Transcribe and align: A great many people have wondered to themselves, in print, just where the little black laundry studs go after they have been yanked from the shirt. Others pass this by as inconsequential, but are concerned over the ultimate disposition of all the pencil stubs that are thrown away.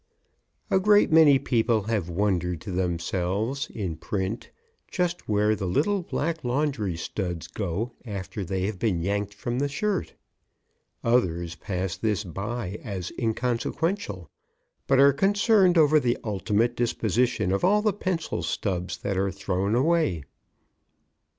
A 0.71 0.79
great 0.79 1.11
many 1.11 1.37
people 1.37 1.83
have 1.83 2.09
wondered 2.09 2.59
to 2.61 2.71
themselves, 2.71 3.69
in 3.69 3.97
print, 3.97 4.49
just 4.89 5.29
where 5.29 5.53
the 5.55 5.67
little 5.67 6.01
black 6.01 6.43
laundry 6.43 6.97
studs 6.97 7.47
go 7.47 7.91
after 8.03 8.43
they 8.43 8.65
have 8.65 8.79
been 8.79 9.03
yanked 9.03 9.35
from 9.35 9.59
the 9.59 9.69
shirt. 9.69 10.15
Others 11.03 11.53
pass 11.57 11.97
this 11.97 12.23
by 12.23 12.79
as 12.83 13.11
inconsequential, 13.19 14.27
but 14.87 14.97
are 14.97 15.13
concerned 15.13 15.77
over 15.77 15.99
the 15.99 16.17
ultimate 16.23 16.75
disposition 16.75 17.51
of 17.51 17.63
all 17.63 17.83
the 17.83 17.93
pencil 17.93 18.41
stubs 18.41 18.97
that 18.97 19.17
are 19.17 19.29
thrown 19.29 19.75
away. 19.75 20.23